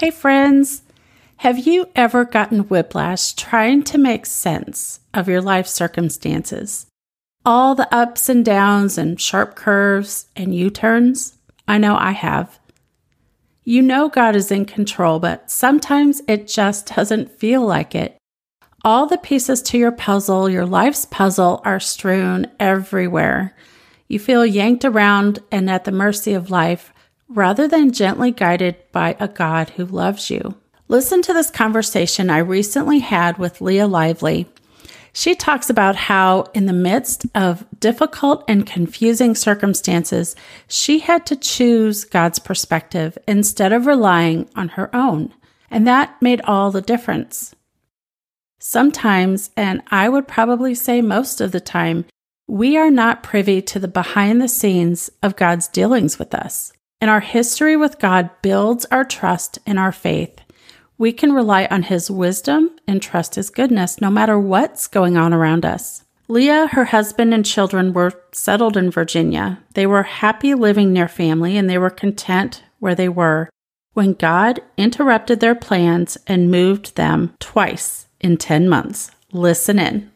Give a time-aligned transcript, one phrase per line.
[0.00, 0.80] Hey, friends.
[1.36, 6.86] Have you ever gotten whiplash trying to make sense of your life circumstances?
[7.44, 11.36] All the ups and downs and sharp curves and U turns?
[11.68, 12.58] I know I have.
[13.62, 18.16] You know God is in control, but sometimes it just doesn't feel like it.
[18.82, 23.54] All the pieces to your puzzle, your life's puzzle, are strewn everywhere.
[24.08, 26.90] You feel yanked around and at the mercy of life
[27.30, 30.56] rather than gently guided by a God who loves you.
[30.88, 34.48] Listen to this conversation I recently had with Leah Lively.
[35.12, 40.34] She talks about how, in the midst of difficult and confusing circumstances,
[40.68, 45.32] she had to choose God's perspective instead of relying on her own.
[45.70, 47.54] And that made all the difference.
[48.58, 52.04] Sometimes, and I would probably say most of the time,
[52.48, 56.72] we are not privy to the behind the scenes of God's dealings with us.
[57.00, 60.40] And our history with God builds our trust in our faith
[61.00, 65.32] we can rely on His wisdom and trust His goodness no matter what's going on
[65.32, 66.04] around us.
[66.28, 69.60] Leah, her husband, and children were settled in Virginia.
[69.72, 73.48] They were happy living near family and they were content where they were
[73.94, 79.10] when God interrupted their plans and moved them twice in 10 months.
[79.32, 80.10] Listen in.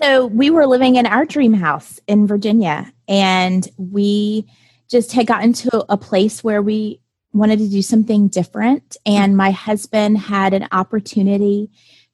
[0.00, 4.46] So, we were living in our dream house in Virginia, and we
[4.90, 7.00] just had gotten to a place where we
[7.32, 8.96] wanted to do something different.
[9.04, 11.70] And my husband had an opportunity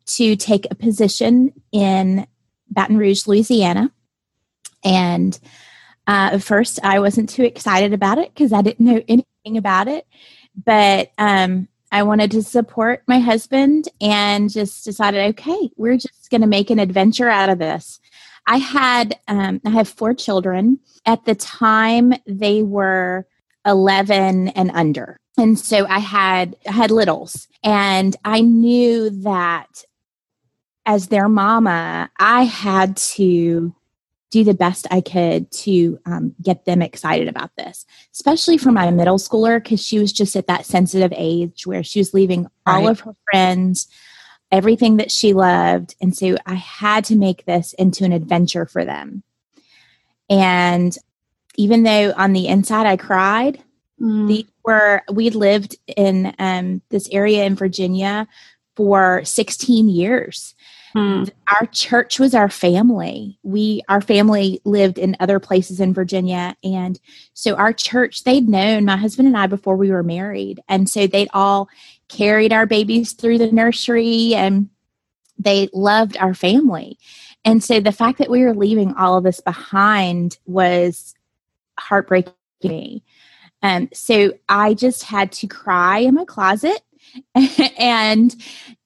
[0.06, 2.26] to take a position in
[2.70, 3.90] Baton Rouge, Louisiana.
[4.82, 5.38] And
[6.06, 9.88] uh, at first, I wasn't too excited about it because I didn't know anything about
[9.88, 10.06] it.
[10.64, 16.40] But um, I wanted to support my husband and just decided, okay, we're just going
[16.42, 18.00] to make an adventure out of this.
[18.46, 20.80] I had um, I have four children.
[21.06, 23.26] At the time, they were
[23.66, 25.20] 11 and under.
[25.36, 29.84] And so I had I had littles and I knew that
[30.86, 33.74] as their mama, I had to
[34.30, 38.90] do the best I could to um, get them excited about this, especially for my
[38.90, 42.82] middle schooler, because she was just at that sensitive age where she was leaving all
[42.82, 42.90] right.
[42.90, 43.88] of her friends,
[44.54, 45.96] everything that she loved.
[46.00, 49.22] And so I had to make this into an adventure for them.
[50.30, 50.96] And
[51.56, 53.62] even though on the inside I cried,
[54.00, 54.28] mm.
[54.28, 58.26] these were we lived in um, this area in Virginia
[58.76, 60.54] for 16 years.
[60.96, 61.28] Mm.
[61.48, 63.38] Our church was our family.
[63.42, 67.00] We our family lived in other places in Virginia and
[67.32, 71.08] so our church they'd known my husband and I before we were married and so
[71.08, 71.68] they'd all
[72.08, 74.68] carried our babies through the nursery and
[75.38, 76.98] they loved our family.
[77.44, 81.14] And so the fact that we were leaving all of this behind was
[81.78, 83.02] heartbreaking.
[83.62, 86.82] Um, so I just had to cry in my closet
[87.78, 88.34] and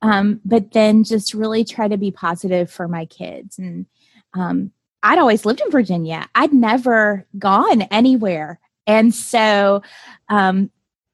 [0.02, 3.86] um, but then just really try to be positive for my kids and
[4.34, 4.70] um,
[5.02, 9.82] i'd always lived in virginia i'd never gone anywhere and so
[10.28, 10.70] um,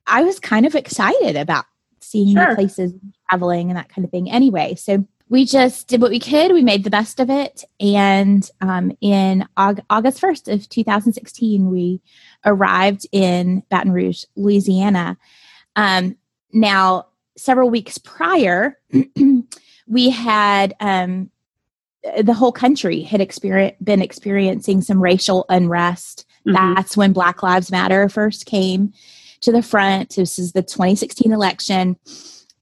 [0.07, 1.65] i was kind of excited about
[2.15, 2.49] seeing sure.
[2.49, 2.93] new places
[3.29, 6.53] traveling and that kind of thing anyway so we just did what we could.
[6.53, 7.65] We made the best of it.
[7.81, 12.01] And um, in Aug- August 1st of 2016, we
[12.45, 15.17] arrived in Baton Rouge, Louisiana.
[15.77, 16.17] Um,
[16.53, 18.79] now, several weeks prior,
[19.89, 21.31] we had um,
[22.23, 26.27] the whole country had experience, been experiencing some racial unrest.
[26.47, 26.75] Mm-hmm.
[26.75, 28.93] That's when Black Lives Matter first came
[29.45, 30.17] to the front.
[30.17, 31.97] This is the 2016 election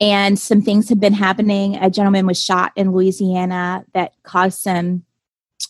[0.03, 1.76] and some things have been happening.
[1.76, 5.04] A gentleman was shot in Louisiana that caused some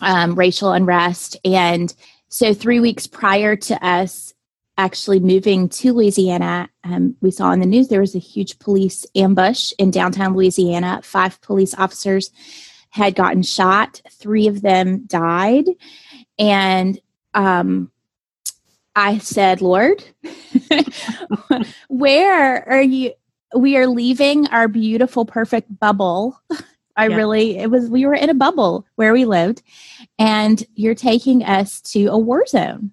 [0.01, 1.37] um, racial unrest.
[1.45, 1.95] And
[2.29, 4.33] so, three weeks prior to us
[4.79, 9.05] actually moving to Louisiana, um, we saw in the news there was a huge police
[9.15, 11.03] ambush in downtown Louisiana.
[11.05, 12.31] Five police officers
[12.89, 15.67] had gotten shot, three of them died.
[16.39, 16.99] And
[17.35, 17.91] um,
[18.95, 20.05] I said, Lord,
[21.89, 23.13] where are you?
[23.55, 26.41] we are leaving our beautiful, perfect bubble.
[26.97, 27.17] I yeah.
[27.17, 29.63] really, it was, we were in a bubble where we lived,
[30.19, 32.93] and you're taking us to a war zone.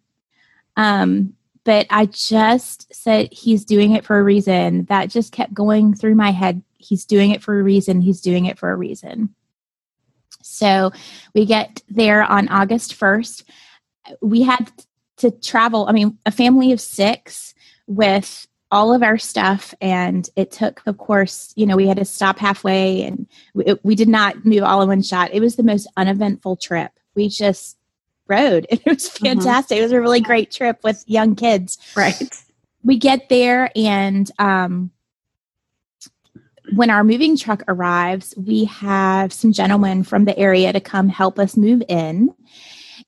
[0.78, 1.34] Um,
[1.66, 4.86] but I just said, He's doing it for a reason.
[4.86, 6.64] That just kept going through my head.
[6.78, 8.02] He's doing it for a reason.
[8.02, 9.36] He's doing it for a reason.
[10.42, 10.92] So
[11.36, 13.44] we get there on August 1st.
[14.22, 14.72] We had
[15.20, 17.54] to travel, I mean, a family of six
[17.88, 19.74] with all of our stuff.
[19.82, 23.96] And it took of course you know we had to stop halfway and we, we
[23.96, 25.32] did not move all in one shot.
[25.34, 26.92] It was the most uneventful trip.
[27.16, 27.78] We just
[28.28, 28.68] rode.
[28.70, 29.26] And it was mm-hmm.
[29.26, 29.78] fantastic.
[29.78, 31.78] It was a really great trip with young kids.
[31.96, 32.32] Right.
[32.84, 34.92] We get there and um
[36.74, 41.40] when our moving truck arrives, we have some gentlemen from the area to come help
[41.40, 42.34] us move in.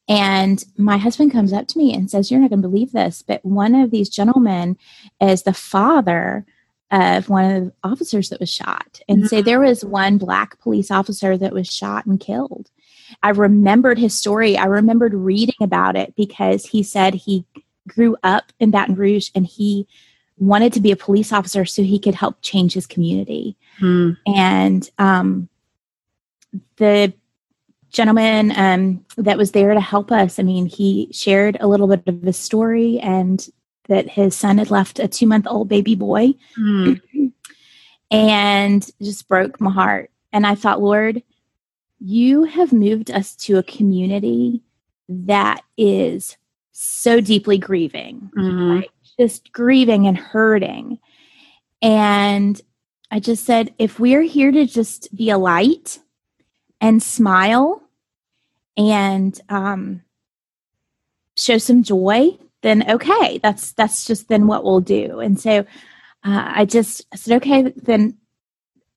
[0.08, 3.22] And my husband comes up to me and says, You're not going to believe this,
[3.22, 4.78] but one of these gentlemen
[5.20, 6.46] is the father
[6.92, 9.00] of one of the officers that was shot.
[9.08, 12.70] And so there was one black police officer that was shot and killed.
[13.24, 14.58] I remembered his story.
[14.58, 17.46] I remembered reading about it because he said he
[17.88, 19.88] grew up in Baton Rouge and he
[20.38, 23.56] wanted to be a police officer so he could help change his community.
[23.80, 24.18] Mm.
[24.28, 25.50] And um,
[26.78, 27.14] the
[27.92, 32.04] gentleman um, that was there to help us, I mean, he shared a little bit
[32.08, 33.48] of his story and
[33.88, 37.02] that his son had left a two month old baby boy mm.
[38.12, 40.12] and just broke my heart.
[40.32, 41.22] And I thought, Lord,
[42.00, 44.64] you have moved us to a community
[45.10, 46.38] that is
[46.72, 48.32] so deeply grieving.
[48.76, 48.90] Like
[49.20, 51.00] just grieving and hurting.
[51.82, 52.60] And
[53.12, 56.00] I just said, if we're here to just be a light
[56.82, 57.82] and smile
[58.76, 60.02] and um,
[61.38, 65.20] show some joy, then okay, that's that's just then what we'll do.
[65.20, 65.64] And so uh,
[66.24, 68.18] I just said, okay, then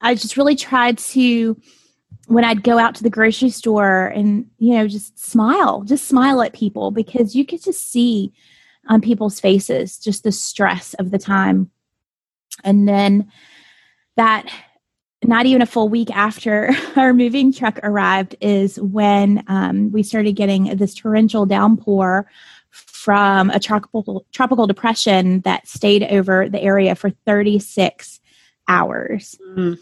[0.00, 1.60] I just really tried to
[2.26, 6.42] when I'd go out to the grocery store and you know just smile, just smile
[6.42, 8.32] at people because you get to see
[8.88, 11.70] on people's faces, just the stress of the time.
[12.62, 13.30] And then
[14.16, 14.50] that
[15.26, 20.32] not even a full week after our moving truck arrived is when um, we started
[20.32, 22.28] getting this torrential downpour
[22.70, 28.20] from a tropical tropical depression that stayed over the area for 36
[28.66, 29.38] hours.
[29.56, 29.78] Mm.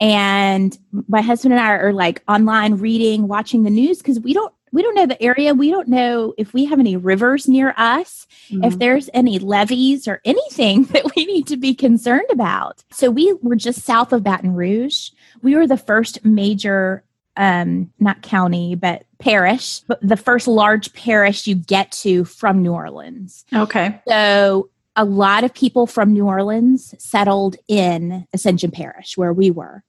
[0.00, 4.54] And my husband and I are like online reading, watching the news because we don't
[4.72, 5.54] we don't know the area.
[5.54, 8.64] We don't know if we have any rivers near us, mm-hmm.
[8.64, 12.84] if there's any levees or anything that we need to be concerned about.
[12.90, 15.10] So we were just south of Baton Rouge.
[15.42, 17.04] We were the first major,
[17.36, 22.72] um, not county, but parish, but the first large parish you get to from New
[22.72, 23.44] Orleans.
[23.52, 24.00] Okay.
[24.08, 29.84] So a lot of people from New Orleans settled in Ascension Parish where we were.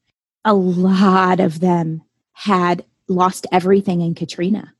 [0.45, 2.03] A lot of them
[2.33, 4.73] had lost everything in Katrina.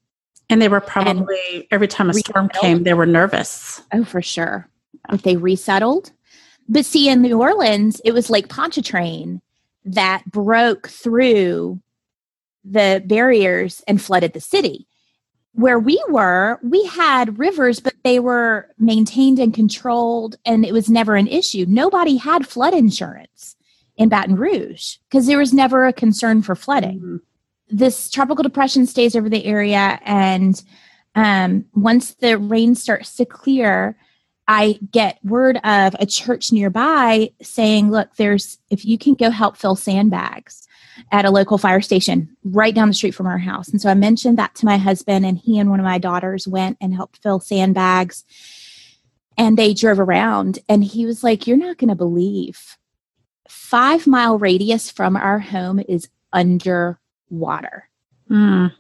[0.50, 3.84] And they were probably, and every time a storm came, they were nervous.
[3.94, 4.68] Oh, for sure.
[5.12, 6.12] If they resettled.
[6.68, 9.42] But see, in New Orleans, it was Lake Pontchartrain
[9.86, 11.80] that broke through
[12.64, 14.88] the barriers and flooded the city.
[15.54, 20.90] Where we were, we had rivers, but they were maintained and controlled, and it was
[20.90, 21.66] never an issue.
[21.68, 23.56] Nobody had flood insurance
[23.98, 27.00] in Baton Rouge because there was never a concern for flooding.
[27.00, 27.18] Mm-hmm
[27.70, 30.64] this tropical depression stays over the area and
[31.16, 33.98] um, once the rain starts to clear
[34.48, 39.58] i get word of a church nearby saying look there's if you can go help
[39.58, 40.68] fill sandbags
[41.12, 43.70] at a local fire station right down the street from our house.
[43.70, 46.48] And so i mentioned that to my husband and he and one of my daughters
[46.48, 48.24] went and helped fill sandbags
[49.38, 52.78] and they drove around and he was like you're not going to believe.
[53.48, 56.99] Five mile radius from our home is under
[57.30, 57.90] water.
[58.30, 58.74] Mm.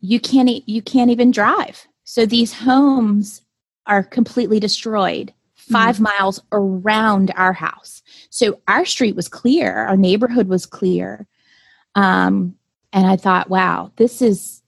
[0.00, 1.86] You can't you can't even drive.
[2.04, 3.42] So these homes
[3.86, 6.00] are completely destroyed 5 mm.
[6.00, 8.02] miles around our house.
[8.30, 11.26] So our street was clear, our neighborhood was clear.
[11.94, 12.56] Um,
[12.92, 14.62] and I thought, wow, this is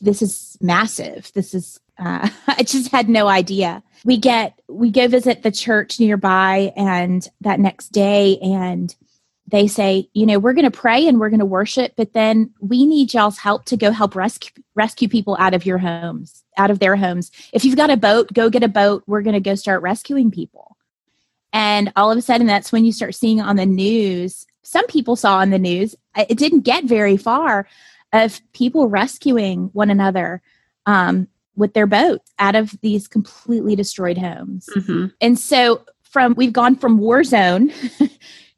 [0.00, 1.30] this is massive.
[1.34, 3.82] This is uh, I just had no idea.
[4.04, 8.94] We get we go visit the church nearby, and that next day, and
[9.50, 12.52] they say, you know, we're going to pray and we're going to worship, but then
[12.60, 16.70] we need y'all's help to go help rescue rescue people out of your homes, out
[16.70, 17.30] of their homes.
[17.52, 19.02] If you've got a boat, go get a boat.
[19.06, 20.76] We're going to go start rescuing people.
[21.52, 24.46] And all of a sudden, that's when you start seeing on the news.
[24.62, 25.96] Some people saw on the news.
[26.16, 27.66] It didn't get very far
[28.12, 30.42] of people rescuing one another
[30.86, 34.68] um, with their boat out of these completely destroyed homes.
[34.76, 35.06] Mm-hmm.
[35.20, 37.72] And so, from we've gone from war zone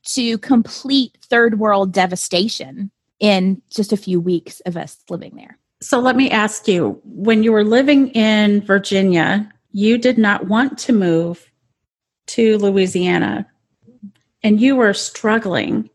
[0.05, 2.91] to complete third world devastation
[3.21, 5.59] in just a few weeks of us living there.
[5.81, 10.79] So let me ask you when you were living in Virginia, you did not want
[10.79, 11.51] to move
[12.29, 13.47] to Louisiana
[14.43, 15.89] and you were struggling.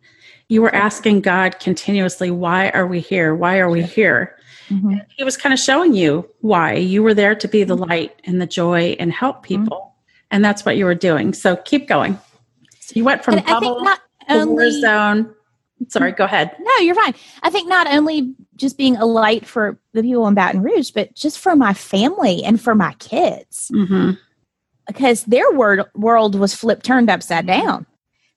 [0.49, 3.35] You were asking God continuously, Why are we here?
[3.35, 4.37] Why are we here?
[4.69, 4.97] Mm-hmm.
[5.15, 6.73] He was kind of showing you why.
[6.73, 7.89] You were there to be the mm-hmm.
[7.89, 9.63] light and the joy and help mm-hmm.
[9.63, 9.77] people.
[9.77, 10.27] Mm-hmm.
[10.31, 11.33] And that's what you were doing.
[11.33, 12.19] So keep going.
[12.87, 15.35] So you went from and bubble not only, war zone.
[15.89, 16.55] Sorry, go ahead.
[16.57, 17.13] No, you're fine.
[17.43, 21.13] I think not only just being a light for the people in Baton Rouge, but
[21.13, 23.69] just for my family and for my kids.
[23.73, 24.11] Mm-hmm.
[24.87, 27.85] Because their word, world was flipped, turned upside down.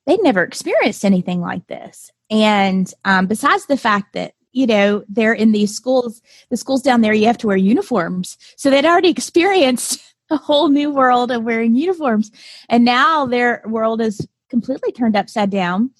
[0.04, 2.10] they'd never experienced anything like this.
[2.28, 7.02] And um, besides the fact that you know they're in these schools, the schools down
[7.02, 11.44] there you have to wear uniforms, so they'd already experienced a whole new world of
[11.44, 12.32] wearing uniforms,
[12.68, 15.90] and now their world is completely turned upside down.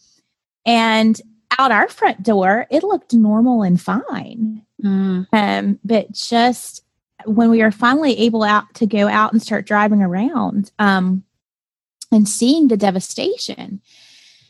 [0.66, 1.20] And
[1.58, 4.62] out our front door, it looked normal and fine.
[4.82, 5.26] Mm.
[5.32, 6.84] Um, but just
[7.24, 11.24] when we were finally able out to go out and start driving around um,
[12.12, 13.80] and seeing the devastation,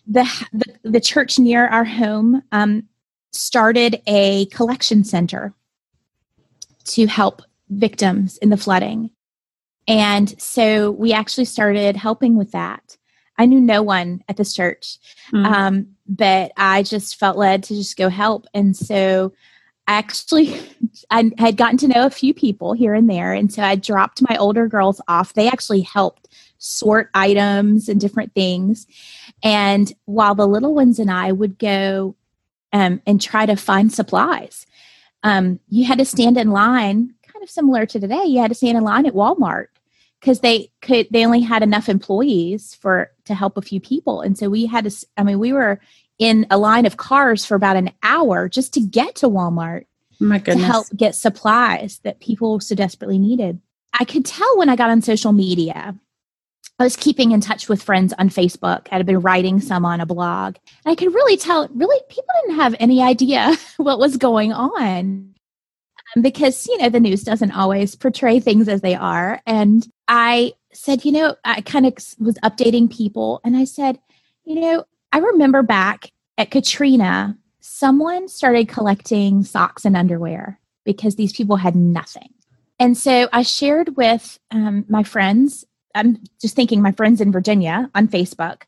[0.07, 2.89] the, the, the church near our home um,
[3.33, 5.55] started a collection center
[6.85, 9.11] to help victims in the flooding.
[9.87, 12.97] And so we actually started helping with that.
[13.41, 14.99] I knew no one at this church,
[15.33, 15.47] mm.
[15.47, 18.47] um, but I just felt led to just go help.
[18.53, 19.33] And so
[19.89, 20.61] I actually
[21.11, 23.33] I had gotten to know a few people here and there.
[23.33, 25.33] And so I dropped my older girls off.
[25.33, 26.29] They actually helped
[26.59, 28.87] sort items and different things.
[29.43, 32.17] And while the little ones and I would go
[32.75, 34.67] um, and try to find supplies,
[35.23, 38.25] um, you had to stand in line, kind of similar to today.
[38.27, 39.69] You had to stand in line at Walmart
[40.21, 44.37] because they could they only had enough employees for to help a few people and
[44.39, 45.81] so we had to i mean we were
[46.19, 49.87] in a line of cars for about an hour just to get to walmart
[50.45, 53.61] to help get supplies that people so desperately needed
[53.99, 55.95] i could tell when i got on social media
[56.79, 58.87] I was keeping in touch with friends on Facebook.
[58.91, 60.57] I had been writing some on a blog.
[60.83, 65.35] And I could really tell, really, people didn't have any idea what was going on
[66.17, 69.43] um, because, you know, the news doesn't always portray things as they are.
[69.45, 74.01] And I said, you know, I kind of was updating people and I said,
[74.45, 81.33] you know, I remember back at Katrina, someone started collecting socks and underwear because these
[81.33, 82.29] people had nothing.
[82.81, 85.65] And so I shared with um, my friends,
[85.95, 88.63] I'm just thinking my friends in Virginia on Facebook,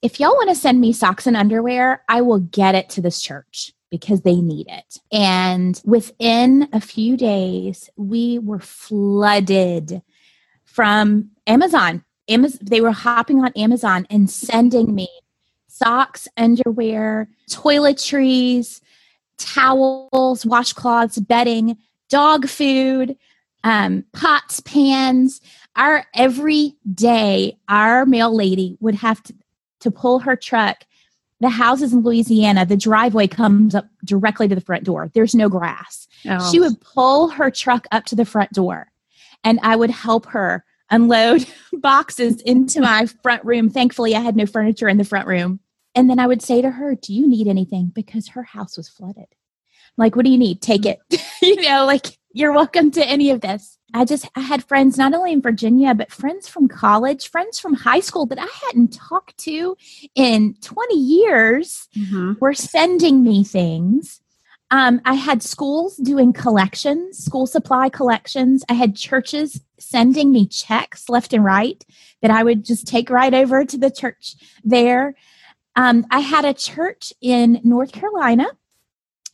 [0.00, 3.20] if y'all want to send me socks and underwear, I will get it to this
[3.20, 4.98] church because they need it.
[5.12, 10.02] And within a few days, we were flooded
[10.72, 12.02] from Amazon.
[12.28, 15.08] Amazon they were hopping on Amazon and sending me
[15.68, 18.80] socks, underwear, toiletries,
[19.38, 21.76] towels, washcloths, bedding,
[22.08, 23.16] dog food,
[23.64, 25.40] um, pots, pans.
[25.74, 29.34] Our every day, our mail lady would have to,
[29.80, 30.84] to pull her truck.
[31.40, 35.10] The houses in Louisiana, the driveway comes up directly to the front door.
[35.12, 36.06] There's no grass.
[36.28, 36.52] Oh.
[36.52, 38.91] She would pull her truck up to the front door
[39.44, 43.70] and I would help her unload boxes into my front room.
[43.70, 45.60] Thankfully, I had no furniture in the front room.
[45.94, 47.92] And then I would say to her, Do you need anything?
[47.94, 49.26] Because her house was flooded.
[49.98, 50.62] Like, what do you need?
[50.62, 51.00] Take it.
[51.42, 53.76] you know, like, you're welcome to any of this.
[53.92, 57.74] I just, I had friends not only in Virginia, but friends from college, friends from
[57.74, 59.76] high school that I hadn't talked to
[60.14, 62.34] in 20 years mm-hmm.
[62.40, 64.21] were sending me things
[64.72, 68.64] um, I had schools doing collections, school supply collections.
[68.70, 71.84] I had churches sending me checks left and right
[72.22, 75.14] that I would just take right over to the church there.
[75.76, 78.46] Um, I had a church in North Carolina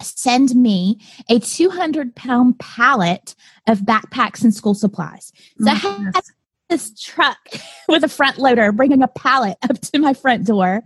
[0.00, 3.36] send me a 200 pound pallet
[3.68, 5.32] of backpacks and school supplies.
[5.60, 6.24] So oh, I had
[6.68, 7.38] this truck
[7.88, 10.82] with a front loader bringing a pallet up to my front door.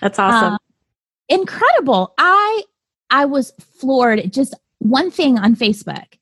[0.00, 0.54] That's awesome.
[0.54, 0.58] Uh,
[1.28, 2.14] incredible.
[2.16, 2.62] I
[3.10, 4.32] I was floored.
[4.32, 6.18] Just one thing on Facebook,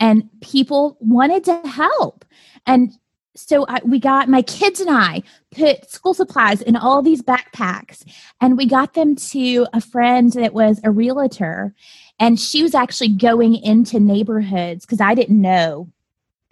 [0.00, 2.24] and people wanted to help.
[2.66, 2.92] And
[3.36, 8.04] so I, we got my kids and I put school supplies in all these backpacks,
[8.40, 11.74] and we got them to a friend that was a realtor,
[12.18, 15.90] and she was actually going into neighborhoods because I didn't know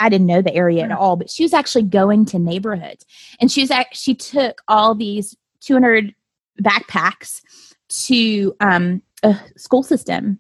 [0.03, 3.07] I didn't know the area at all, but she was actually going to neighborhoods.
[3.41, 6.13] And she was at, she took all these 200
[6.61, 7.41] backpacks
[8.07, 10.39] to um, a school system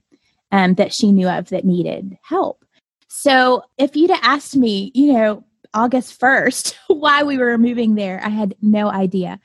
[0.50, 2.64] um, that she knew of that needed help.
[3.08, 8.20] So if you'd have asked me, you know, August 1st, why we were moving there,
[8.24, 9.40] I had no idea.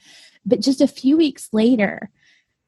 [0.46, 2.10] But just a few weeks later,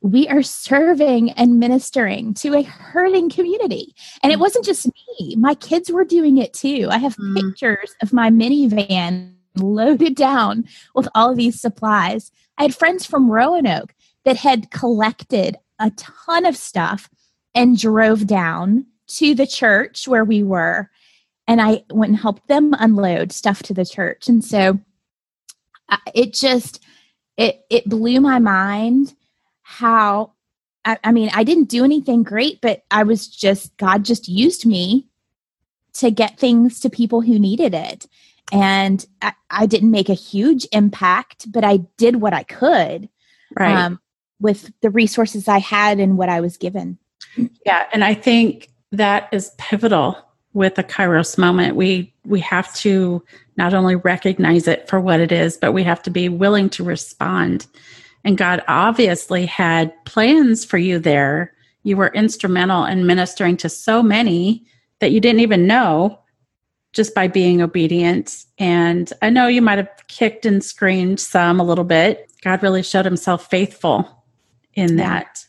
[0.02, 3.94] we are serving and ministering to a hurting community.
[4.24, 4.42] And it mm.
[4.42, 4.88] wasn't just
[5.20, 6.88] me, my kids were doing it too.
[6.90, 7.36] I have mm.
[7.36, 12.32] pictures of my minivan loaded down with all of these supplies.
[12.58, 13.94] I had friends from Roanoke
[14.26, 17.09] that had collected a ton of stuff
[17.55, 20.89] and drove down to the church where we were
[21.50, 24.29] and I went and helped them unload stuff to the church.
[24.29, 24.79] And so
[25.89, 26.79] uh, it just
[27.38, 29.15] it it blew my mind
[29.63, 30.33] how
[30.86, 34.67] I, I, mean I didn't do anything great, but I was just God just used
[34.67, 35.07] me
[35.93, 38.05] to get things to people who needed it.
[38.51, 43.09] And I, I didn't make a huge impact, but I did what I could
[43.57, 43.75] right.
[43.75, 44.00] Um,
[44.39, 46.98] with the resources I had and what I was given.
[47.65, 50.17] Yeah, and I think that is pivotal
[50.53, 51.75] with the Kairos moment.
[51.75, 53.24] We we have to
[53.58, 56.84] not only recognize it for what it is, but we have to be willing to
[56.84, 57.67] respond.
[58.24, 61.53] And God obviously had plans for you there.
[61.84, 64.65] You were instrumental in ministering to so many
[65.00, 66.19] that you didn't even know
[66.91, 68.46] just by being obedient.
[68.58, 72.31] And I know you might have kicked and screamed some a little bit.
[72.41, 74.19] God really showed himself faithful
[74.79, 75.45] in that.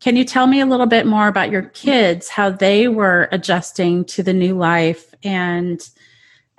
[0.00, 4.04] Can you tell me a little bit more about your kids, how they were adjusting
[4.06, 5.12] to the new life?
[5.24, 5.80] And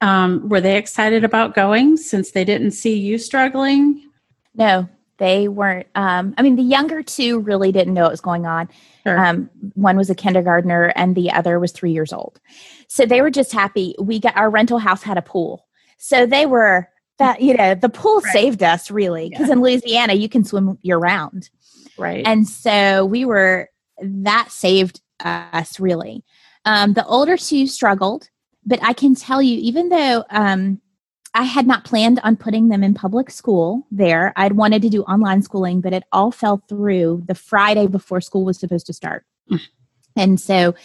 [0.02, 4.04] um, were they excited about going since they didn't see you struggling?
[4.56, 5.88] No, they weren't.
[5.96, 8.70] Um, I mean, the younger two really didn't know what was going on.
[9.04, 9.18] Sure.
[9.18, 12.40] Um, one was a kindergartner and the other was three years old.
[12.88, 13.96] So they were just happy.
[14.00, 15.66] We got our rental house had a pool.
[15.98, 18.34] So they were that, you know, the pool right.
[18.34, 19.54] saved us really because yeah.
[19.54, 21.50] in Louisiana you can swim year round.
[22.00, 22.26] Right.
[22.26, 23.70] And so we were,
[24.02, 26.24] that saved us really.
[26.66, 28.30] Um, the older two struggled,
[28.66, 30.82] but I can tell you, even though um,
[31.34, 35.04] I had not planned on putting them in public school there, I'd wanted to do
[35.04, 39.26] online schooling, but it all fell through the Friday before school was supposed to start.
[39.52, 39.62] Mm.
[40.16, 40.76] And so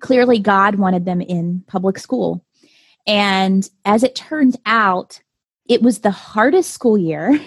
[0.00, 2.44] clearly, God wanted them in public school.
[3.06, 5.20] And as it turned out,
[5.68, 7.40] it was the hardest school year,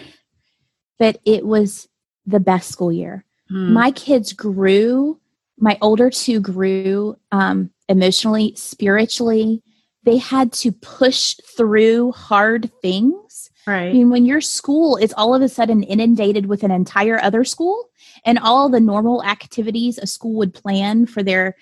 [1.00, 1.88] but it was
[2.26, 3.26] the best school year.
[3.52, 3.72] Mm.
[3.72, 5.20] My kids grew,
[5.58, 9.62] my older two grew um, emotionally, spiritually.
[10.04, 13.50] They had to push through hard things.
[13.68, 13.90] Right.
[13.90, 17.44] I mean, when your school is all of a sudden inundated with an entire other
[17.44, 17.90] school
[18.26, 21.56] and all the normal activities a school would plan for their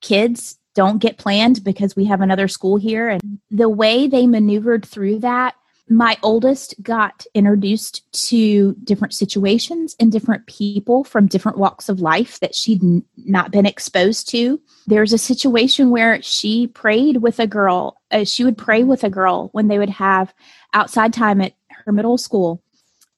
[0.00, 3.08] kids don't get planned because we have another school here.
[3.08, 5.56] And the way they maneuvered through that
[5.90, 12.38] my oldest got introduced to different situations and different people from different walks of life
[12.38, 14.60] that she'd n- not been exposed to.
[14.86, 17.96] There's a situation where she prayed with a girl.
[18.12, 20.32] Uh, she would pray with a girl when they would have
[20.72, 22.62] outside time at her middle school.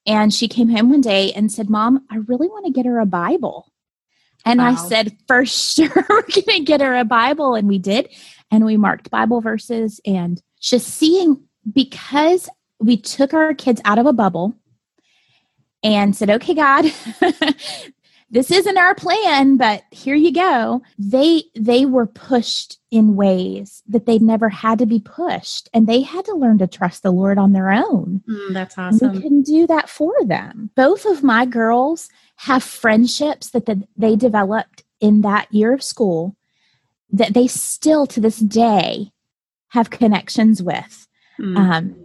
[0.07, 2.99] And she came home one day and said, Mom, I really want to get her
[2.99, 3.71] a Bible.
[4.45, 4.71] And wow.
[4.71, 7.53] I said, For sure, we're going to get her a Bible.
[7.53, 8.09] And we did.
[8.49, 12.49] And we marked Bible verses and just seeing because
[12.83, 14.55] we took our kids out of a bubble
[15.83, 16.85] and said, okay, God,
[18.29, 20.81] this isn't our plan, but here you go.
[20.97, 26.01] They they were pushed in ways that they'd never had to be pushed, and they
[26.01, 28.23] had to learn to trust the Lord on their own.
[28.29, 29.07] Mm, that's awesome.
[29.07, 30.71] And we couldn't do that for them.
[30.75, 36.35] Both of my girls have friendships that the, they developed in that year of school
[37.11, 39.11] that they still to this day
[39.69, 41.07] have connections with.
[41.39, 41.57] Mm.
[41.57, 42.02] Um,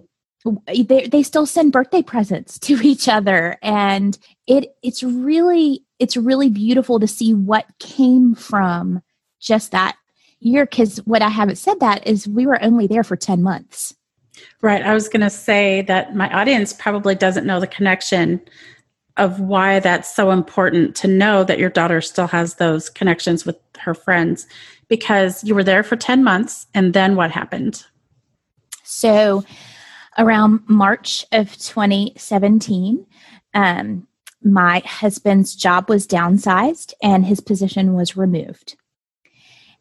[0.66, 3.56] they, they still send birthday presents to each other.
[3.62, 9.02] And it it's really it's really beautiful to see what came from
[9.40, 9.96] just that
[10.40, 10.66] year.
[10.66, 13.94] Because what i haven't said that is we were only there for 10 months.
[14.62, 14.82] Right.
[14.82, 18.40] I was going to say that my audience probably doesn't know the connection
[19.16, 23.58] of why that's so important to know that your daughter still has those connections with
[23.78, 24.46] her friends
[24.86, 27.84] because you were there for 10 months and then what happened?
[28.84, 29.44] So
[30.18, 33.06] around March of 2017,
[33.54, 34.06] um,
[34.42, 38.76] my husband's job was downsized and his position was removed.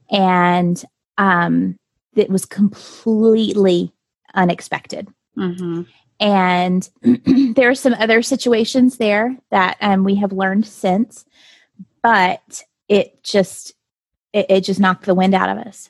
[0.09, 0.81] And
[1.17, 1.77] um,
[2.15, 3.93] it was completely
[4.33, 5.07] unexpected.
[5.37, 5.81] Mm-hmm.
[6.19, 6.89] And
[7.55, 11.25] there are some other situations there that um, we have learned since,
[12.01, 13.73] but it just
[14.33, 15.89] it, it just knocked the wind out of us.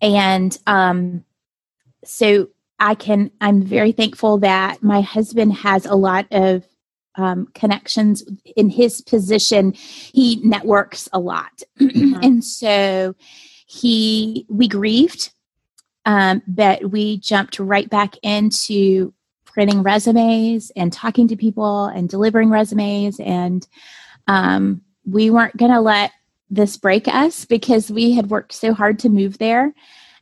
[0.00, 1.24] And um,
[2.04, 2.48] so
[2.80, 6.64] I can, I'm very thankful that my husband has a lot of
[7.16, 8.24] um, connections
[8.56, 9.72] in his position.
[9.72, 11.62] He networks a lot.
[11.78, 12.20] Mm-hmm.
[12.22, 13.14] and so
[13.66, 15.32] he, we grieved,
[16.06, 19.12] um, but we jumped right back into
[19.44, 23.20] printing resumes and talking to people and delivering resumes.
[23.20, 23.66] And
[24.26, 26.12] um, we weren't going to let
[26.48, 29.74] this break us because we had worked so hard to move there.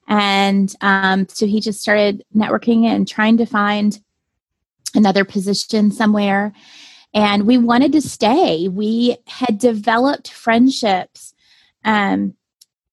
[0.09, 4.01] And um, so he just started networking and trying to find
[4.94, 6.53] another position somewhere.
[7.14, 8.68] And we wanted to stay.
[8.68, 11.35] We had developed friendships
[11.85, 12.35] um,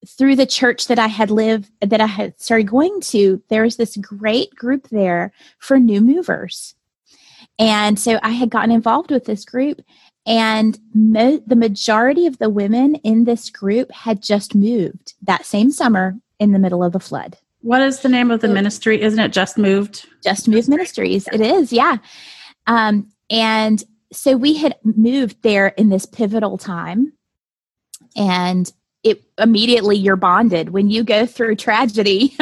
[0.06, 3.42] through the church that I had lived, that I had started going to.
[3.50, 6.76] There was this great group there for new movers.
[7.58, 9.82] And so I had gotten involved with this group,
[10.26, 15.72] and mo- the majority of the women in this group had just moved that same
[15.72, 17.38] summer in the middle of the flood.
[17.62, 19.02] What is the name of the ministry?
[19.02, 20.08] Isn't it Just Moved?
[20.24, 21.28] Just Moved Ministries.
[21.32, 21.98] It is, yeah.
[22.68, 27.14] Um, and so we had moved there in this pivotal time
[28.16, 28.72] and
[29.04, 32.36] it immediately you're bonded when you go through tragedy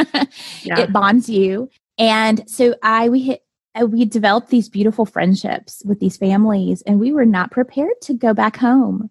[0.62, 0.80] yeah.
[0.80, 3.44] it bonds you and so i we hit
[3.76, 8.14] uh, we developed these beautiful friendships with these families and we were not prepared to
[8.14, 9.10] go back home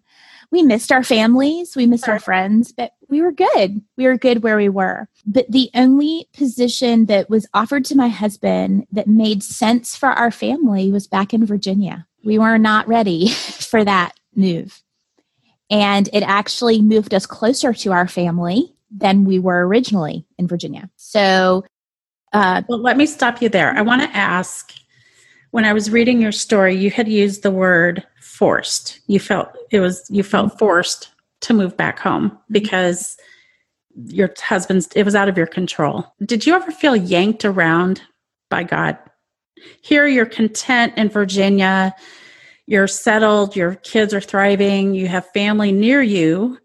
[0.53, 3.79] we missed our families we missed our friends but we were good.
[3.95, 5.07] We were good where we were.
[5.23, 10.31] But the only position that was offered to my husband that made sense for our
[10.31, 12.07] family was back in virginia.
[12.25, 14.81] We were not ready for that move.
[15.69, 20.89] And it actually moved us closer to our family than we were originally in virginia.
[20.95, 21.63] So
[22.33, 23.77] uh, well, let me stop you there.
[23.77, 24.73] I want to ask
[25.51, 28.03] when I was reading your story, you had used the word
[28.43, 28.99] forced.
[29.07, 33.15] You felt it was you felt forced to move back home because
[34.07, 36.13] your husband's it was out of your control.
[36.25, 38.01] Did you ever feel yanked around
[38.49, 38.97] by God?
[39.81, 41.95] Here you're content in Virginia,
[42.67, 46.59] you're settled, your kids are thriving, you have family near you,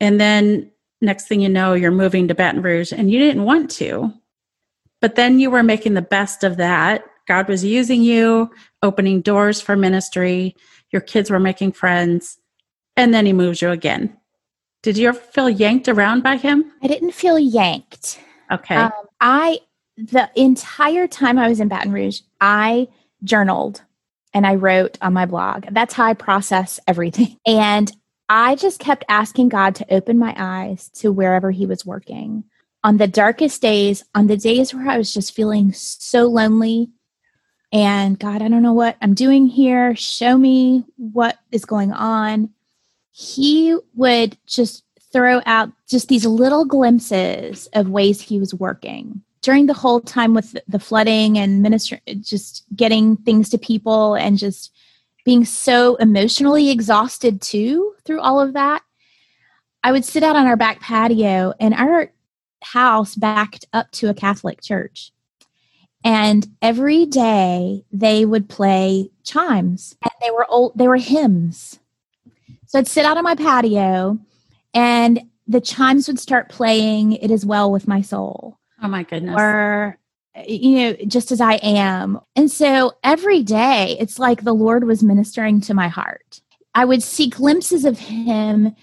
[0.00, 3.70] and then next thing you know, you're moving to Baton Rouge and you didn't want
[3.72, 4.12] to.
[5.00, 7.04] But then you were making the best of that.
[7.28, 8.50] God was using you,
[8.82, 10.56] opening doors for ministry.
[10.90, 12.38] Your kids were making friends.
[12.96, 14.16] And then he moves you again.
[14.82, 16.72] Did you ever feel yanked around by him?
[16.82, 18.20] I didn't feel yanked.
[18.50, 18.74] Okay.
[18.74, 19.60] Um, I,
[19.96, 22.88] the entire time I was in Baton Rouge, I
[23.22, 23.82] journaled
[24.32, 25.66] and I wrote on my blog.
[25.70, 27.36] That's how I process everything.
[27.46, 27.92] And
[28.28, 32.44] I just kept asking God to open my eyes to wherever He was working
[32.82, 36.90] on the darkest days, on the days where I was just feeling so lonely
[37.72, 39.94] and God, I don't know what I'm doing here.
[39.94, 42.50] Show me what is going on.
[43.12, 49.66] He would just throw out just these little glimpses of ways he was working during
[49.66, 54.72] the whole time with the flooding and minister just getting things to people and just
[55.24, 58.82] being so emotionally exhausted too through all of that
[59.82, 62.12] i would sit out on our back patio and our
[62.62, 65.12] house backed up to a Catholic church.
[66.02, 71.78] And every day they would play chimes and they were old they were hymns.
[72.66, 74.18] So I'd sit out on my patio
[74.72, 78.58] and the chimes would start playing It Is Well With My Soul.
[78.82, 79.36] Oh my goodness.
[79.38, 79.98] Or
[80.46, 82.20] you know, just as I am.
[82.36, 86.40] And so every day it's like the Lord was ministering to my heart.
[86.74, 88.74] I would see glimpses of him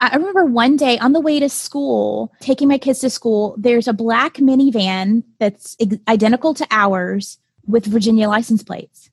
[0.00, 3.88] I remember one day on the way to school, taking my kids to school, there's
[3.88, 5.76] a black minivan that's
[6.08, 9.10] identical to ours with Virginia license plates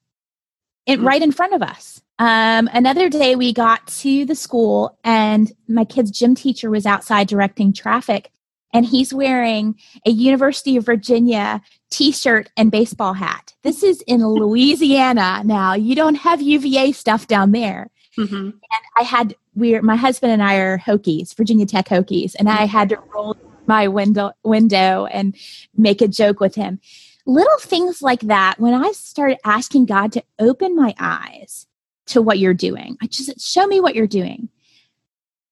[0.85, 1.07] it, mm-hmm.
[1.07, 2.01] right in front of us.
[2.19, 7.27] Um, another day, we got to the school, and my kid's gym teacher was outside
[7.27, 8.31] directing traffic,
[8.73, 13.53] and he's wearing a University of Virginia t shirt and baseball hat.
[13.63, 15.73] This is in Louisiana now.
[15.73, 17.89] You don't have UVA stuff down there.
[18.17, 18.35] Mm-hmm.
[18.35, 22.65] And I had we're my husband and I are Hokies, Virginia Tech Hokies, and I
[22.65, 25.35] had to roll my window window and
[25.75, 26.79] make a joke with him.
[27.25, 28.59] Little things like that.
[28.59, 31.67] When I started asking God to open my eyes
[32.07, 34.49] to what you're doing, I just show me what you're doing.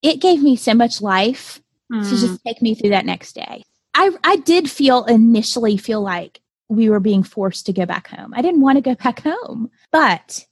[0.01, 2.03] It gave me so much life mm.
[2.03, 3.63] to just take me through that next day.
[3.93, 8.33] I I did feel initially feel like we were being forced to go back home.
[8.35, 10.45] I didn't want to go back home, but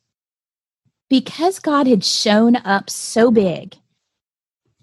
[1.09, 3.75] because God had shown up so big,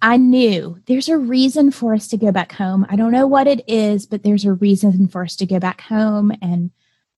[0.03, 2.87] I knew there's a reason for us to go back home.
[2.91, 5.81] I don't know what it is, but there's a reason for us to go back
[5.81, 6.33] home.
[6.43, 6.71] And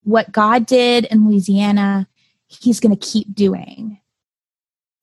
[0.04, 2.06] what God did in Louisiana,
[2.46, 4.00] He's going to keep doing.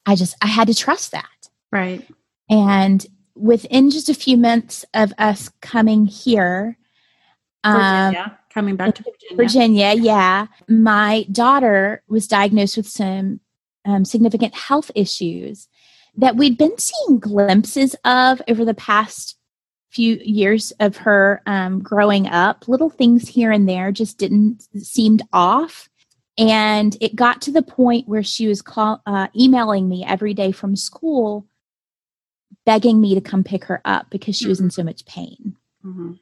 [0.05, 1.49] I just, I had to trust that.
[1.71, 2.07] Right.
[2.49, 6.77] And within just a few months of us coming here,
[7.65, 9.35] Virginia, um, coming back to Virginia.
[9.35, 10.47] Virginia, yeah.
[10.67, 13.39] My daughter was diagnosed with some
[13.85, 15.67] um, significant health issues
[16.17, 19.37] that we'd been seeing glimpses of over the past
[19.89, 22.67] few years of her um, growing up.
[22.67, 25.89] Little things here and there just didn't seemed off.
[26.37, 30.51] And it got to the point where she was call, uh, emailing me every day
[30.51, 31.47] from school,
[32.65, 34.51] begging me to come pick her up because she mm-hmm.
[34.51, 35.55] was in so much pain.
[35.85, 36.13] Mm-hmm.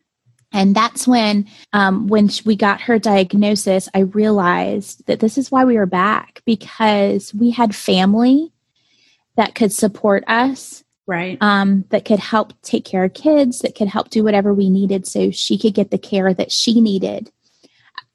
[0.54, 5.66] And that's when, um, when we got her diagnosis, I realized that this is why
[5.66, 8.54] we were back because we had family
[9.36, 11.39] that could support us, right?
[11.42, 15.08] Um, that could help take care of kids, that could help do whatever we needed,
[15.08, 17.32] so she could get the care that she needed.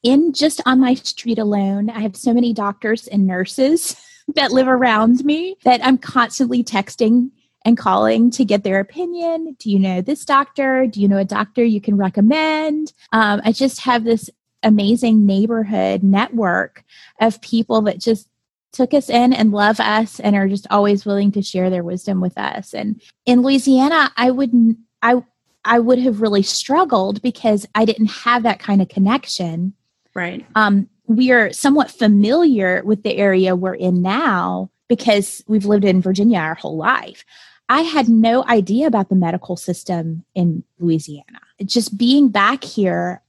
[0.01, 3.97] In just on my street alone, I have so many doctors and nurses
[4.35, 7.31] that live around me that I'm constantly texting
[7.69, 9.55] and calling to get their opinion.
[9.59, 10.85] Do you know this doctor?
[10.87, 12.91] Do you know a doctor you can recommend?
[13.13, 14.29] Um, I just have this
[14.63, 16.83] amazing neighborhood network
[17.21, 18.27] of people that just
[18.73, 22.19] took us in and love us and are just always willing to share their wisdom
[22.21, 22.73] with us.
[22.73, 25.23] And in Louisiana, I wouldn't, I
[25.65, 29.73] I would have really struggled because I didn't have that kind of connection.
[30.15, 30.45] Right.
[30.55, 36.01] Um, we are somewhat familiar with the area we're in now because we've lived in
[36.01, 37.23] Virginia our whole life.
[37.69, 41.39] I had no idea about the medical system in Louisiana.
[41.63, 43.21] Just being back here,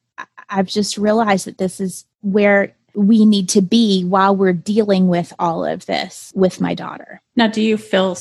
[0.48, 5.32] I've just realized that this is where we need to be while we're dealing with
[5.38, 7.20] all of this with my daughter.
[7.36, 8.14] Now, do you feel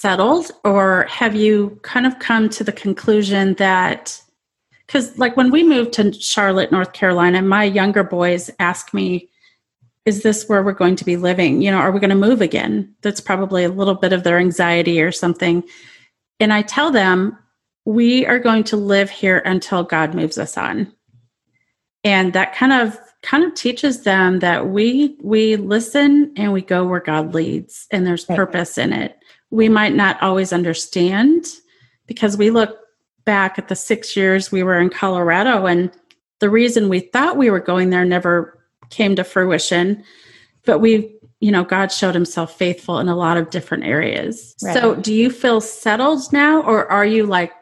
[0.00, 4.20] settled or have you kind of come to the conclusion that
[4.86, 9.28] because like when we moved to charlotte north carolina my younger boys ask me
[10.06, 11.62] is this where we're going to be living?
[11.62, 12.94] You know are we going to move again?
[13.02, 15.62] That's probably a little bit of their anxiety or something.
[16.38, 17.38] And i tell them
[17.84, 20.92] we are going to live here until god moves us on.
[22.04, 26.86] And that kind of kind of teaches them that we we listen and we go
[26.86, 29.18] where god leads and there's purpose in it.
[29.50, 31.46] We might not always understand
[32.06, 32.78] because we look
[33.24, 35.90] back at the six years we were in Colorado and
[36.40, 38.59] the reason we thought we were going there never
[38.90, 40.04] came to fruition.
[40.66, 44.54] But we, you know, God showed himself faithful in a lot of different areas.
[44.62, 44.74] Right.
[44.74, 47.52] So do you feel settled now or are you like,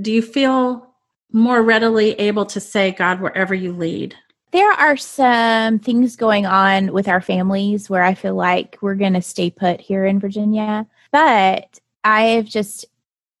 [0.00, 0.94] do you feel
[1.32, 4.14] more readily able to say, God, wherever you lead?
[4.52, 9.12] There are some things going on with our families where I feel like we're going
[9.12, 10.86] to stay put here in Virginia.
[11.12, 12.86] But I've just,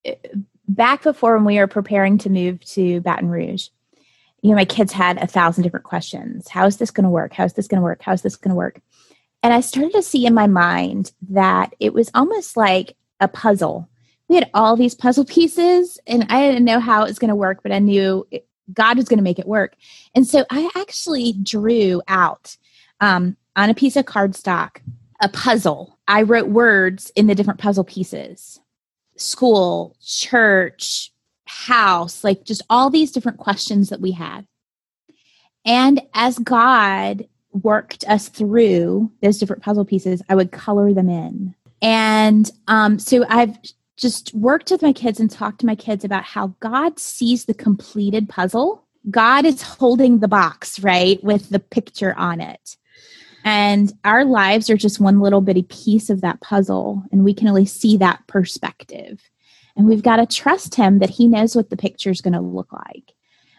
[0.04, 0.16] eh,
[0.68, 3.68] back before when we were preparing to move to Baton Rouge,
[4.42, 6.48] you know, my kids had a thousand different questions.
[6.48, 7.32] How is this going to work?
[7.32, 8.02] How is this going to work?
[8.02, 8.80] How is this going to work?
[9.42, 13.88] And I started to see in my mind that it was almost like a puzzle.
[14.28, 17.36] We had all these puzzle pieces, and I didn't know how it was going to
[17.36, 19.76] work, but I knew it, God was going to make it work.
[20.14, 22.56] And so I actually drew out
[23.00, 24.80] um, on a piece of cardstock
[25.20, 25.98] a puzzle.
[26.08, 28.60] I wrote words in the different puzzle pieces
[29.16, 31.10] school, church,
[31.46, 34.46] house, like just all these different questions that we had.
[35.64, 41.54] And as God worked us through those different puzzle pieces, I would color them in.
[41.82, 43.56] And um, so I've
[43.96, 47.54] just worked with my kids and talked to my kids about how God sees the
[47.54, 48.84] completed puzzle.
[49.10, 52.76] God is holding the box, right, with the picture on it.
[53.44, 57.46] And our lives are just one little bitty piece of that puzzle, and we can
[57.46, 59.22] only see that perspective.
[59.76, 62.40] And we've got to trust him that he knows what the picture is going to
[62.40, 63.12] look like.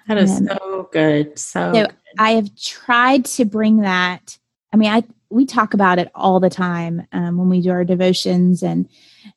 [0.08, 1.38] That is and so good.
[1.38, 1.96] So, so good.
[2.18, 4.38] I have tried to bring that.
[4.74, 7.84] I mean, I we talk about it all the time um, when we do our
[7.84, 8.88] devotions and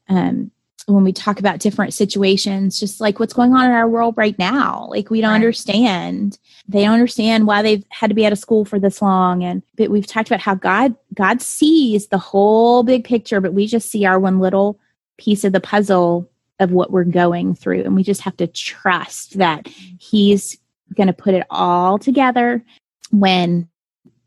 [0.09, 0.53] um,
[0.87, 4.39] when we talk about different situations, just like what's going on in our world right
[4.39, 4.87] now.
[4.91, 5.37] Like we don't right.
[5.37, 6.39] understand.
[6.69, 9.43] They don't understand why they've had to be out of school for this long.
[9.43, 13.67] And but we've talked about how God God sees the whole big picture, but we
[13.67, 14.79] just see our one little
[15.19, 16.30] piece of the puzzle
[16.61, 17.83] of what we're going through.
[17.83, 20.59] And we just have to trust that He's
[20.95, 22.65] gonna put it all together
[23.11, 23.69] when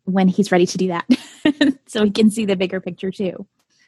[0.06, 1.08] when he's ready to do that.
[1.88, 3.46] so we can see the bigger picture too.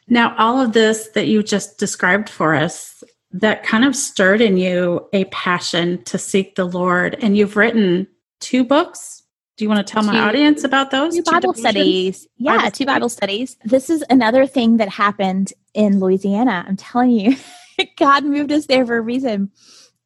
[0.07, 4.57] Now, all of this that you just described for us, that kind of stirred in
[4.57, 7.17] you a passion to seek the Lord.
[7.21, 8.07] And you've written
[8.39, 9.23] two books.
[9.57, 11.15] Do you want to tell two, my audience about those?
[11.15, 12.27] Two, two Bible studies.
[12.37, 12.85] Yeah, Bible two.
[12.85, 13.57] Bible studies.
[13.65, 16.65] This is another thing that happened in Louisiana.
[16.67, 17.35] I'm telling you,
[17.97, 19.51] God moved us there for a reason.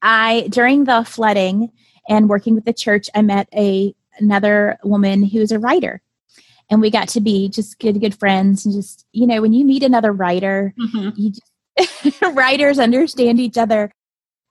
[0.01, 1.71] I, during the flooding
[2.07, 6.01] and working with the church, I met a another woman who's a writer
[6.69, 9.65] and we got to be just good good friends and just you know when you
[9.65, 11.09] meet another writer mm-hmm.
[11.15, 13.91] you just, writers understand each other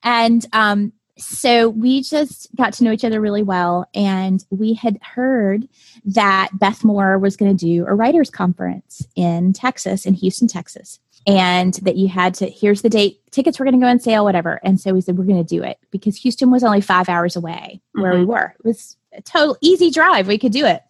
[0.02, 4.98] and um so we just got to know each other really well and we had
[5.02, 5.68] heard
[6.04, 11.00] that beth moore was going to do a writers conference in texas in houston texas
[11.26, 14.24] and that you had to here's the date tickets were going to go on sale
[14.24, 17.08] whatever and so we said we're going to do it because houston was only five
[17.08, 18.20] hours away where mm-hmm.
[18.20, 20.82] we were it was a total easy drive we could do it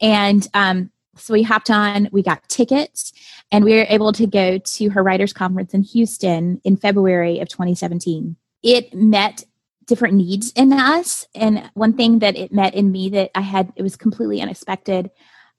[0.00, 3.12] and um, so we hopped on, we got tickets,
[3.52, 7.48] and we were able to go to her writers' conference in Houston in February of
[7.48, 8.36] 2017.
[8.62, 9.44] It met
[9.86, 11.26] different needs in us.
[11.34, 15.10] And one thing that it met in me that I had, it was completely unexpected.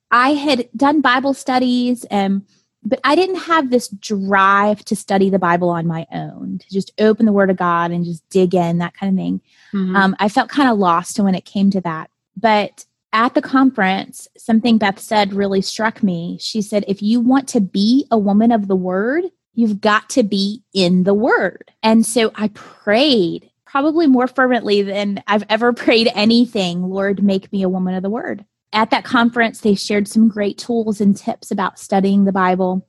[0.10, 2.46] I had done Bible studies, um,
[2.84, 6.92] but I didn't have this drive to study the Bible on my own, to just
[7.00, 9.42] open the Word of God and just dig in, that kind of thing.
[9.74, 9.96] Mm-hmm.
[9.96, 12.10] Um, I felt kind of lost when it came to that.
[12.36, 16.38] But at the conference, something Beth said really struck me.
[16.40, 20.24] She said, if you want to be a woman of the word, you've got to
[20.24, 21.72] be in the word.
[21.84, 27.62] And so I prayed probably more fervently than I've ever prayed anything, Lord, make me
[27.62, 28.46] a woman of the word.
[28.74, 32.88] At that conference, they shared some great tools and tips about studying the Bible.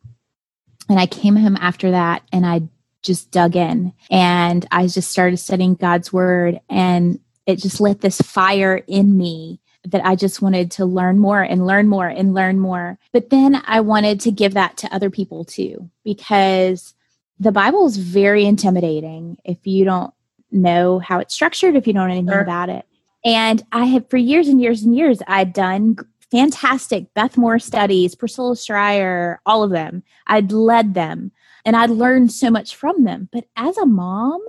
[0.88, 2.62] And I came home after that and I
[3.02, 6.60] just dug in and I just started studying God's word.
[6.68, 11.42] And it just lit this fire in me that I just wanted to learn more
[11.42, 12.98] and learn more and learn more.
[13.12, 16.94] But then I wanted to give that to other people too, because
[17.40, 20.14] the Bible is very intimidating if you don't
[20.52, 22.40] know how it's structured, if you don't know anything sure.
[22.40, 22.86] about it.
[23.24, 25.96] And I have, for years and years and years, I'd done
[26.30, 30.02] fantastic Beth Moore studies, Priscilla Shirer, all of them.
[30.26, 31.30] I'd led them
[31.64, 33.28] and I'd learned so much from them.
[33.30, 34.40] But as a mom,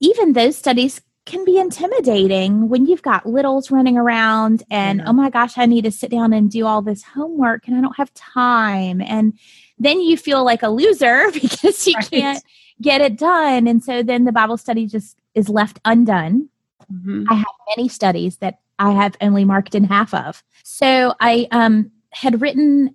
[0.00, 5.06] even those studies can be intimidating when you've got littles running around and, yeah.
[5.08, 7.80] oh my gosh, I need to sit down and do all this homework and I
[7.80, 9.00] don't have time.
[9.00, 9.36] And
[9.78, 12.10] then you feel like a loser because you right.
[12.10, 12.44] can't
[12.80, 13.66] get it done.
[13.66, 16.48] And so then the Bible study just is left undone.
[16.92, 17.24] Mm-hmm.
[17.30, 17.46] I have
[17.76, 20.42] many studies that I have only marked in half of.
[20.62, 22.94] So I um, had written,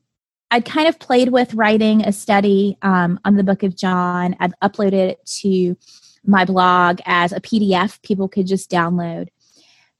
[0.49, 4.35] I'd kind of played with writing a study um, on the book of John.
[4.39, 5.75] I'd uploaded it to
[6.25, 9.29] my blog as a PDF people could just download.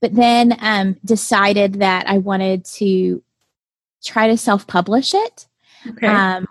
[0.02, 3.24] But then um, decided that I wanted to
[4.04, 5.48] try to self publish it.
[5.88, 6.08] Okay.
[6.08, 6.48] Um,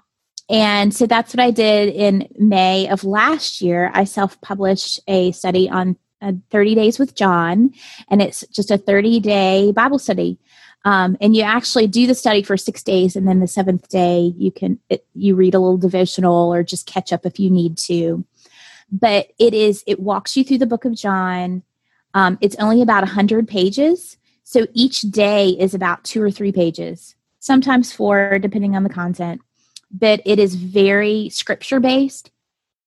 [0.49, 3.91] and so that's what I did in May of last year.
[3.95, 7.73] I self published a study on uh, 30 Days with John,
[8.09, 10.39] and it's just a 30 day Bible study.
[10.85, 14.33] Um, and you actually do the study for six days, and then the seventh day
[14.37, 17.77] you can it, you read a little devotional or just catch up if you need
[17.79, 18.25] to.
[18.91, 21.63] But it is it walks you through the book of John.
[22.15, 27.15] Um, it's only about 100 pages, so each day is about two or three pages,
[27.41, 29.43] sometimes four, depending on the content.
[29.93, 32.31] But it is very scripture based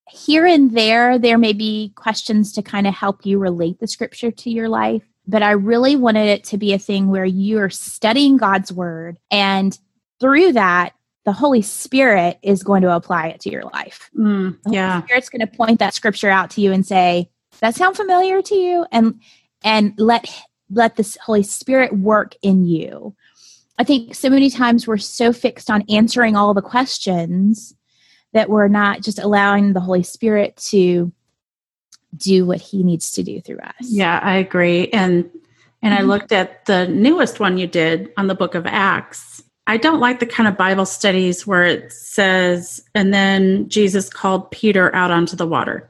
[0.10, 4.32] here and there, there may be questions to kind of help you relate the scripture
[4.32, 5.04] to your life.
[5.26, 9.78] But I really wanted it to be a thing where you're studying God's word, and
[10.20, 10.94] through that,
[11.26, 14.10] the Holy Spirit is going to apply it to your life.
[14.18, 15.00] Mm, yeah.
[15.00, 17.30] The Spirit's going to point that scripture out to you and say,
[17.64, 18.86] that sound familiar to you?
[18.92, 19.20] And
[19.64, 20.30] and let
[20.70, 23.16] let this Holy Spirit work in you.
[23.80, 27.74] I think so many times we're so fixed on answering all the questions
[28.34, 31.12] that we're not just allowing the Holy Spirit to
[32.16, 33.74] do what he needs to do through us.
[33.82, 34.90] Yeah, I agree.
[34.90, 35.30] And
[35.82, 36.04] and mm-hmm.
[36.04, 39.44] I looked at the newest one you did on the book of Acts.
[39.68, 44.52] I don't like the kind of Bible studies where it says, and then Jesus called
[44.52, 45.90] Peter out onto the water.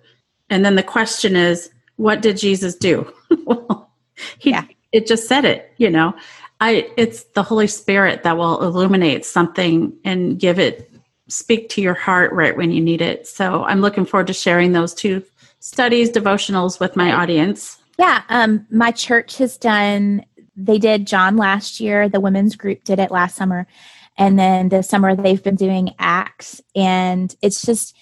[0.49, 3.11] And then the question is, what did Jesus do?
[3.45, 3.91] well,
[4.37, 4.65] he yeah.
[4.91, 6.13] it just said it, you know.
[6.61, 10.92] I it's the Holy Spirit that will illuminate something and give it
[11.27, 13.27] speak to your heart right when you need it.
[13.27, 15.23] So I'm looking forward to sharing those two
[15.59, 17.77] studies, devotionals with my audience.
[17.97, 22.99] Yeah, um, my church has done, they did John last year, the women's group did
[22.99, 23.67] it last summer.
[24.17, 26.61] And then this summer they've been doing Acts.
[26.75, 27.95] And it's just,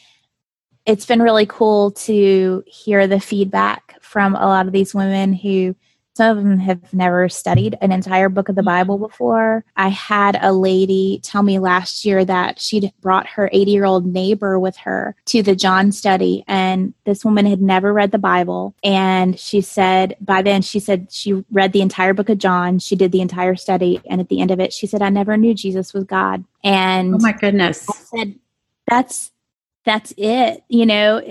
[0.85, 5.75] it's been really cool to hear the feedback from a lot of these women who
[6.15, 8.67] some of them have never studied an entire book of the mm-hmm.
[8.67, 9.63] Bible before.
[9.75, 14.05] I had a lady tell me last year that she'd brought her 80 year old
[14.05, 18.75] neighbor with her to the John study, and this woman had never read the Bible.
[18.83, 22.95] And she said, by then, she said she read the entire book of John, she
[22.95, 25.53] did the entire study, and at the end of it, she said, I never knew
[25.53, 26.43] Jesus was God.
[26.63, 27.89] And oh my goodness.
[27.89, 28.35] I said,
[28.87, 29.31] that's
[29.85, 31.21] that's it you know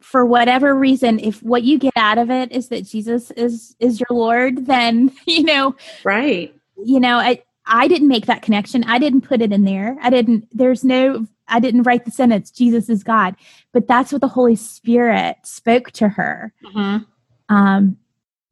[0.00, 4.00] for whatever reason if what you get out of it is that jesus is is
[4.00, 6.54] your lord then you know right.
[6.84, 8.84] you know i i didn't make that connection.
[8.84, 9.96] I didn't put it in there.
[10.02, 13.36] I didn't there's no i didn't write the sentence jesus is god.
[13.72, 16.52] But that's what the holy spirit spoke to her.
[16.64, 17.54] Mm-hmm.
[17.54, 17.96] um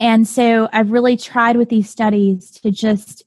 [0.00, 3.24] and so i've really tried with these studies to just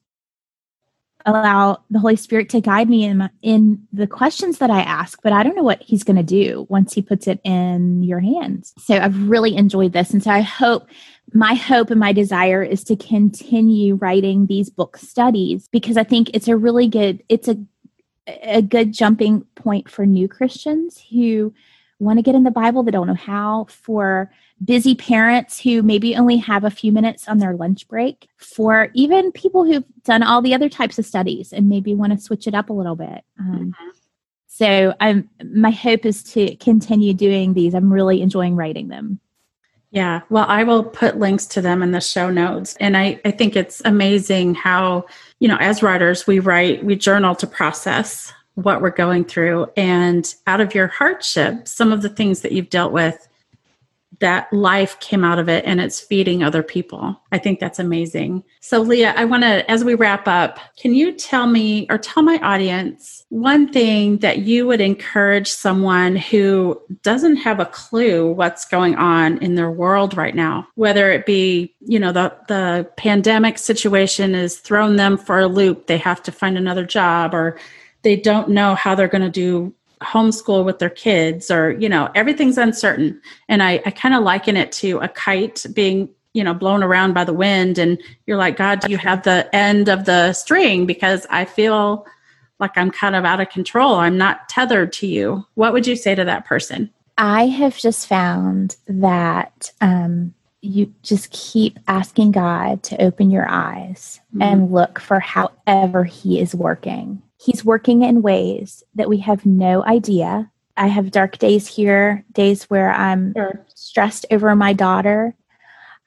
[1.26, 5.34] allow the Holy Spirit to guide me in in the questions that I ask, but
[5.34, 8.74] I don't know what he's going to do once he puts it in your hands.
[8.78, 10.88] So I've really enjoyed this and so I hope
[11.34, 16.30] my hope and my desire is to continue writing these book studies because I think
[16.34, 17.58] it's a really good it's a
[18.43, 21.54] a good jumping point for new Christians who
[22.00, 24.32] want to get in the Bible that don't know how for
[24.64, 29.32] busy parents who maybe only have a few minutes on their lunch break, for even
[29.32, 32.53] people who've done all the other types of studies and maybe want to switch it
[32.53, 33.24] up a little bit.
[33.39, 33.89] Um, mm-hmm.
[34.47, 37.74] So I'm my hope is to continue doing these.
[37.74, 39.20] I'm really enjoying writing them.
[39.91, 42.78] Yeah, well, I will put links to them in the show notes.
[42.80, 45.05] And I, I think it's amazing how,
[45.39, 49.68] you know, as writers, we write, we journal to process what we're going through.
[49.76, 53.28] And out of your hardship, some of the things that you've dealt with
[54.22, 57.19] that life came out of it and it's feeding other people.
[57.32, 58.43] I think that's amazing.
[58.61, 62.24] So, Leah, I want to, as we wrap up, can you tell me or tell
[62.24, 68.65] my audience one thing that you would encourage someone who doesn't have a clue what's
[68.65, 73.57] going on in their world right now, whether it be, you know, the, the pandemic
[73.57, 77.57] situation has thrown them for a loop, they have to find another job or
[78.03, 82.10] they don't know how they're going to do homeschool with their kids or you know
[82.16, 83.22] everything's uncertain.
[83.47, 87.14] And i, I kind of liken it to a kite being you know blown around
[87.14, 90.86] by the wind and you're like god do you have the end of the string?
[90.86, 92.06] Because i feel
[92.60, 93.95] like i'm kind of out of control.
[93.95, 95.45] I'm not tethered to you.
[95.56, 96.91] What would you say to that person?
[97.18, 104.20] I have just found that um, you just keep asking god to open your eyes
[104.30, 104.41] mm-hmm.
[104.41, 109.84] and look for however he is working He's working in ways that we have no
[109.84, 110.52] idea.
[110.78, 113.66] I have dark days here, days where I'm sure.
[113.74, 115.36] stressed over my daughter.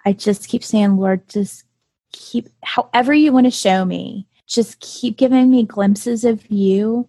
[0.05, 1.65] I just keep saying, Lord, just
[2.13, 7.09] keep, however you want to show me, just keep giving me glimpses of you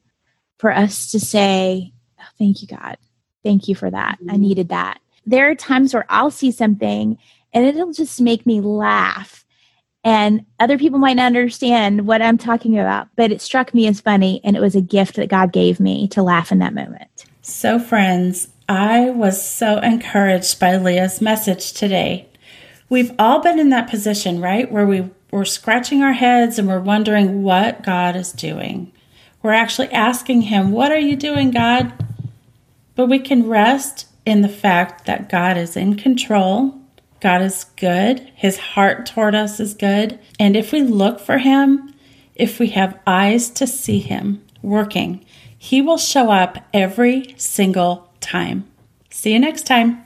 [0.58, 2.98] for us to say, oh, Thank you, God.
[3.44, 4.18] Thank you for that.
[4.20, 4.32] Mm-hmm.
[4.32, 5.00] I needed that.
[5.28, 7.18] There are times where I'll see something
[7.54, 9.45] and it'll just make me laugh
[10.06, 14.00] and other people might not understand what I'm talking about, but it struck me as
[14.00, 17.26] funny and it was a gift that God gave me to laugh in that moment.
[17.42, 22.28] So, friends, I was so encouraged by Leah's message today.
[22.88, 24.72] We've all been in that position, right?
[24.72, 28.92] Where we, we're scratching our heads and we're wondering what God is doing.
[29.42, 31.94] We're actually asking Him, What are you doing, God?
[32.96, 36.80] But we can rest in the fact that God is in control
[37.26, 40.20] God is good, His heart toward us is good.
[40.40, 41.92] And if we look for Him,
[42.36, 45.26] if we have eyes to see Him working,
[45.58, 48.68] He will show up every single time.
[49.10, 50.04] See you next time.